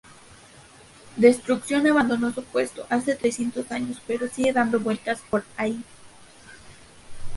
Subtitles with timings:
[1.15, 5.83] Destrucción abandonó su puesto hace trescientos años pero sigue dando vueltas por ahí.